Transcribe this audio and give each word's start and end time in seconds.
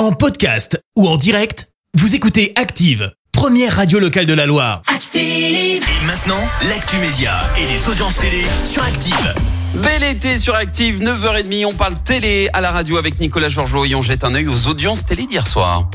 En 0.00 0.12
podcast 0.12 0.82
ou 0.96 1.06
en 1.06 1.18
direct, 1.18 1.68
vous 1.92 2.14
écoutez 2.14 2.54
Active, 2.56 3.12
première 3.32 3.76
radio 3.76 3.98
locale 3.98 4.24
de 4.24 4.32
la 4.32 4.46
Loire. 4.46 4.80
Active. 4.86 5.20
Et 5.22 6.06
maintenant, 6.06 6.40
l'actu 6.70 6.96
média 6.96 7.42
et 7.58 7.66
les 7.66 7.86
audiences 7.86 8.16
télé 8.16 8.42
sur 8.64 8.82
Active. 8.82 9.34
Bel 9.74 10.02
été 10.02 10.38
sur 10.38 10.54
Active, 10.54 11.02
9h30, 11.02 11.66
on 11.66 11.74
parle 11.74 12.02
télé 12.02 12.48
à 12.54 12.62
la 12.62 12.70
radio 12.70 12.96
avec 12.96 13.20
Nicolas 13.20 13.50
Georgeot 13.50 13.84
et 13.84 13.94
on 13.94 14.00
jette 14.00 14.24
un 14.24 14.34
œil 14.34 14.48
aux 14.48 14.68
audiences 14.68 15.04
télé 15.04 15.26
d'hier 15.26 15.46
soir. 15.46 15.90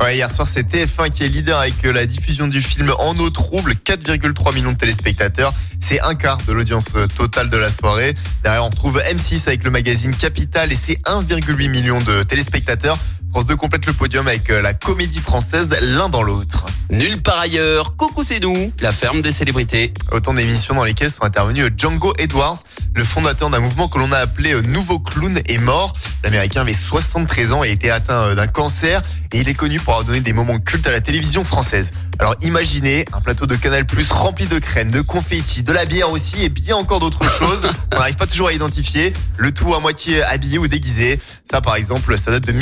Ouais, 0.00 0.16
hier 0.16 0.32
soir, 0.32 0.48
c'est 0.50 0.66
TF1 0.66 1.10
qui 1.10 1.24
est 1.24 1.28
leader 1.28 1.58
avec 1.60 1.84
euh, 1.84 1.92
la 1.92 2.06
diffusion 2.06 2.48
du 2.48 2.62
film 2.62 2.92
En 2.98 3.14
eau 3.18 3.28
trouble, 3.28 3.74
4,3 3.74 4.54
millions 4.54 4.72
de 4.72 4.78
téléspectateurs. 4.78 5.52
C'est 5.80 6.00
un 6.00 6.14
quart 6.14 6.38
de 6.48 6.52
l'audience 6.52 6.94
euh, 6.96 7.06
totale 7.06 7.50
de 7.50 7.58
la 7.58 7.68
soirée. 7.68 8.14
Derrière, 8.42 8.64
on 8.64 8.70
retrouve 8.70 8.98
M6 9.00 9.46
avec 9.46 9.64
le 9.64 9.70
magazine 9.70 10.16
Capital 10.16 10.72
et 10.72 10.76
c'est 10.76 10.98
1,8 11.04 11.68
million 11.68 11.98
de 12.00 12.22
téléspectateurs. 12.22 12.98
France 13.34 13.46
2 13.46 13.56
complète 13.56 13.86
le 13.86 13.92
podium 13.92 14.28
avec 14.28 14.48
euh, 14.50 14.62
la 14.62 14.74
comédie 14.74 15.18
française 15.18 15.68
l'un 15.82 16.08
dans 16.08 16.22
l'autre. 16.22 16.66
Nulle 16.88 17.20
part 17.20 17.40
ailleurs, 17.40 17.96
Coucou 17.96 18.22
c'est 18.22 18.38
nous, 18.38 18.72
la 18.78 18.92
ferme 18.92 19.22
des 19.22 19.32
célébrités. 19.32 19.92
Autant 20.12 20.34
d'émissions 20.34 20.76
dans 20.76 20.84
lesquelles 20.84 21.10
sont 21.10 21.24
intervenus 21.24 21.68
Django 21.76 22.12
Edwards, 22.18 22.62
le 22.94 23.02
fondateur 23.02 23.50
d'un 23.50 23.58
mouvement 23.58 23.88
que 23.88 23.98
l'on 23.98 24.12
a 24.12 24.18
appelé 24.18 24.54
euh, 24.54 24.62
Nouveau 24.62 25.00
Clown 25.00 25.40
est 25.48 25.58
mort. 25.58 25.94
L'américain 26.22 26.60
avait 26.60 26.74
73 26.74 27.52
ans 27.52 27.64
et 27.64 27.72
était 27.72 27.90
atteint 27.90 28.22
euh, 28.22 28.34
d'un 28.36 28.46
cancer 28.46 29.02
et 29.32 29.40
il 29.40 29.48
est 29.48 29.54
connu 29.54 29.80
pour 29.80 29.94
avoir 29.94 30.06
donné 30.06 30.20
des 30.20 30.32
moments 30.32 30.60
cultes 30.60 30.86
à 30.86 30.92
la 30.92 31.00
télévision 31.00 31.42
française. 31.42 31.90
Alors 32.20 32.36
imaginez 32.42 33.04
un 33.12 33.20
plateau 33.20 33.46
de 33.46 33.56
Canal 33.56 33.84
Plus 33.84 34.12
rempli 34.12 34.46
de 34.46 34.60
crème, 34.60 34.92
de 34.92 35.00
confettis, 35.00 35.64
de 35.64 35.72
la 35.72 35.86
bière 35.86 36.10
aussi 36.10 36.44
et 36.44 36.48
bien 36.48 36.76
encore 36.76 37.00
d'autres 37.00 37.28
choses. 37.38 37.68
On 37.92 37.98
n'arrive 37.98 38.14
pas 38.14 38.28
toujours 38.28 38.48
à 38.48 38.52
identifier. 38.52 39.12
Le 39.36 39.50
tout 39.50 39.74
à 39.74 39.80
moitié 39.80 40.22
habillé 40.22 40.58
ou 40.58 40.68
déguisé. 40.68 41.18
Ça 41.50 41.60
par 41.60 41.74
exemple, 41.74 42.16
ça 42.16 42.30
date 42.30 42.46
de 42.46 42.52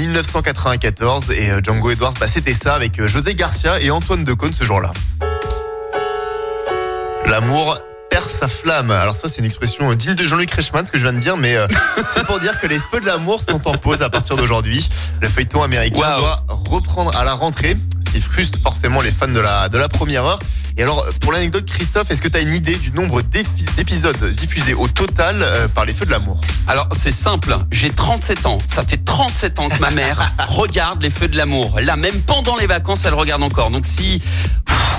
1994 0.63 1.31
et 1.33 1.51
euh, 1.51 1.61
Django 1.63 1.91
Edwards, 1.91 2.15
bah, 2.21 2.29
c'était 2.29 2.55
ça 2.55 2.75
avec 2.75 3.01
euh, 3.01 3.09
José 3.09 3.35
Garcia 3.35 3.81
et 3.81 3.91
Antoine 3.91 4.23
Decaune 4.23 4.53
ce 4.53 4.65
jour-là. 4.65 4.93
L'amour 7.27 7.79
perd 8.23 8.31
sa 8.31 8.49
flamme. 8.49 8.91
Alors 8.91 9.17
ça, 9.17 9.29
c'est 9.29 9.39
une 9.39 9.45
expression 9.45 9.93
digne 9.95 10.15
de 10.15 10.25
Jean-Luc 10.25 10.51
Reichmann, 10.51 10.85
ce 10.85 10.91
que 10.93 10.99
je 10.99 11.03
viens 11.03 11.13
de 11.13 11.19
dire, 11.19 11.37
mais 11.37 11.57
euh, 11.57 11.67
c'est 12.09 12.25
pour 12.25 12.39
dire 12.41 12.59
que 12.61 12.67
les 12.67 12.79
feux 12.79 13.01
de 13.01 13.07
l'amour 13.07 13.41
sont 13.43 13.67
en 13.69 13.73
pause 13.75 14.03
à 14.03 14.11
partir 14.11 14.37
d'aujourd'hui. 14.37 14.89
Le 15.21 15.29
feuilleton 15.29 15.63
américain 15.63 16.01
Wow. 16.01 16.19
doit 16.21 16.45
reprendre 16.49 17.15
à 17.17 17.25
la 17.25 17.35
rentrée, 17.35 17.77
ce 18.07 18.11
qui 18.13 18.21
frustre 18.21 18.59
forcément 18.63 19.01
les 19.01 19.11
fans 19.11 19.29
de 19.29 19.41
la, 19.41 19.69
de 19.69 19.79
la 19.79 19.89
première 19.89 20.25
heure. 20.25 20.39
Et 20.79 20.83
alors, 20.83 21.05
pour 21.21 21.33
l'anecdote, 21.33 21.67
Christophe, 21.67 22.11
est-ce 22.11 22.23
que 22.23 22.29
tu 22.29 22.37
as 22.39 22.41
une 22.41 22.55
idée 22.55 22.77
du 22.77 22.93
nombre 22.93 23.21
d'épisodes 23.21 24.25
diffusés 24.35 24.73
au 24.73 24.89
total 24.89 25.43
euh, 25.43 25.69
par 25.69 25.85
les 25.85 25.93
feux 25.93 26.07
de 26.07 26.11
l'amour? 26.11 26.41
Alors 26.67 26.89
c'est 26.93 27.13
simple, 27.13 27.59
j'ai 27.71 27.91
37 27.91 28.47
ans, 28.47 28.59
ça 28.67 28.83
fait 28.83 29.05
37 29.05 29.59
ans 29.59 29.69
que 29.69 29.79
ma 29.81 29.91
mère 29.91 30.33
regarde 30.49 31.03
les 31.03 31.11
feux 31.11 31.29
de 31.29 31.37
l'amour. 31.37 31.79
Là 31.83 31.97
même 31.97 32.23
pendant 32.23 32.57
les 32.57 32.67
vacances, 32.67 33.05
elle 33.05 33.15
regarde 33.15 33.43
encore. 33.43 33.71
Donc 33.71 33.85
si... 33.85 34.23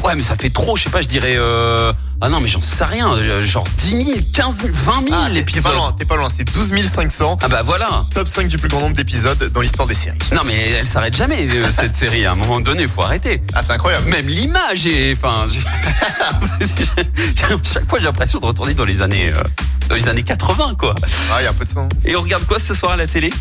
Ouais 0.04 0.16
mais 0.16 0.22
ça 0.22 0.36
fait 0.36 0.50
trop, 0.50 0.76
je 0.76 0.84
sais 0.84 0.90
pas, 0.90 1.02
je 1.02 1.08
dirais... 1.08 1.36
euh, 1.38 1.94
Ah 2.22 2.30
non 2.30 2.40
mais 2.42 2.48
j'en 2.50 2.60
sais 2.62 2.84
rien, 2.84 3.14
euh, 3.14 3.42
genre 3.44 3.66
10 3.78 4.06
000, 4.06 4.20
15 4.34 4.58
000, 4.58 4.70
20 4.74 4.94
000 5.08 5.08
Ah, 5.14 5.28
t'es- 5.28 5.34
T'es 5.34 5.40
épisodes. 5.40 5.64
pas 5.64 5.74
loin, 5.74 5.96
t'es 5.98 6.06
pas 6.06 6.16
loin, 6.18 6.28
c'est 6.34 6.44
12 6.44 6.72
500. 6.86 7.38
Ah 7.42 7.48
bah 7.48 7.62
voilà 7.64 8.06
Top 8.14 8.28
5 8.28 8.48
du 8.50 8.58
plus 8.58 8.68
grand 8.70 8.82
nombre 8.82 8.96
d'épisodes 8.96 9.50
dans 9.54 9.62
l'histoire 9.62 9.88
des 9.88 9.94
séries. 9.94 10.18
Non 10.34 10.42
mais 10.46 10.72
elle 10.72 10.88
s'arrête 10.88 11.16
jamais 11.16 11.48
euh, 11.56 11.72
cette 11.78 11.96
série, 11.96 12.26
à 12.26 12.34
un 12.34 12.36
moment 12.36 12.60
donné, 12.60 12.88
faut 12.88 13.02
arrêter. 13.02 13.42
Ah, 13.54 13.62
c'est 13.62 13.72
incroyable. 13.72 14.10
Même 14.10 14.28
l'image 14.28 14.86
est... 14.86 15.14
Enfin, 15.18 15.46
j'ai- 16.60 17.58
chaque 17.74 17.90
fois 17.90 18.00
j'ai 18.00 18.06
l'impression 18.06 18.40
de 18.40 18.46
retourner 18.46 18.74
dans 18.74 18.86
les 18.86 19.02
années... 19.02 19.32
euh, 19.34 19.42
Dans 19.90 19.96
les 19.96 20.08
années 20.08 20.24
80 20.24 20.76
quoi. 20.78 20.96
Ah, 21.32 21.38
il 21.42 21.44
y 21.44 21.48
a 21.48 21.50
un 21.50 21.54
peu 21.54 21.66
de 21.66 21.70
sang. 21.70 21.90
Et 22.06 22.16
on 22.16 22.22
regarde 22.22 22.46
quoi 22.46 22.60
ce 22.60 22.74
soir 22.74 22.94
à 22.94 22.96
la 22.96 23.08
télé? 23.08 23.32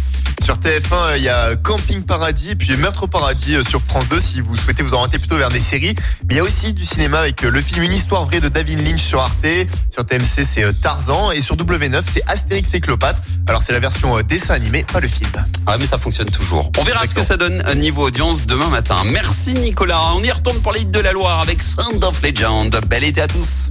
Sur 0.43 0.57
TF1, 0.57 0.93
euh, 0.93 1.17
il 1.19 1.23
y 1.23 1.29
a 1.29 1.55
Camping 1.55 2.03
Paradis 2.03 2.57
puis 2.57 2.77
Meurtre 2.77 3.05
au 3.05 3.07
Paradis 3.07 3.55
euh, 3.55 3.63
sur 3.63 3.81
France 3.81 4.09
2 4.09 4.19
si 4.19 4.41
vous 4.41 4.57
souhaitez 4.57 4.83
vous 4.83 4.93
orienter 4.93 5.19
plutôt 5.19 5.37
vers 5.37 5.51
des 5.51 5.61
séries. 5.61 5.95
Mais 6.29 6.35
il 6.35 6.37
y 6.39 6.41
a 6.41 6.43
aussi 6.43 6.75
du 6.75 6.85
cinéma 6.85 7.21
avec 7.21 7.45
euh, 7.45 7.51
le 7.51 7.61
film 7.61 7.83
Une 7.83 7.93
histoire 7.93 8.25
vraie 8.25 8.41
de 8.41 8.49
David 8.49 8.85
Lynch 8.85 9.03
sur 9.03 9.21
Arte. 9.21 9.47
Sur 9.91 10.05
TMC, 10.05 10.45
c'est 10.45 10.81
Tarzan. 10.81 11.31
Et 11.31 11.41
sur 11.41 11.57
W9, 11.57 12.03
c'est 12.13 12.23
Astérix 12.29 12.75
et 12.75 12.81
Cléopâtre. 12.81 13.23
Alors, 13.47 13.63
c'est 13.63 13.73
la 13.73 13.79
version 13.79 14.21
dessin 14.23 14.55
animé, 14.55 14.85
pas 14.85 15.01
le 15.01 15.09
film. 15.09 15.31
Ah 15.67 15.77
mais 15.79 15.87
ça 15.87 15.99
fonctionne 15.99 16.31
toujours. 16.31 16.73
On 16.79 16.83
verra 16.83 17.07
ce 17.07 17.15
que 17.15 17.23
ça 17.23 17.37
donne 17.37 17.63
niveau 17.77 18.09
audience 18.09 18.45
demain 18.45 18.69
matin. 18.69 18.97
Merci 19.05 19.55
Nicolas. 19.55 20.13
On 20.15 20.23
y 20.23 20.31
retourne 20.31 20.61
pour 20.61 20.73
les 20.73 20.81
hits 20.81 20.87
de 20.87 21.01
la 21.01 21.13
Loire 21.13 21.41
avec 21.41 21.63
Sound 21.63 22.03
of 22.03 22.21
Legend. 22.21 22.81
Bel 22.89 23.05
été 23.05 23.21
à 23.21 23.29
tous. 23.29 23.71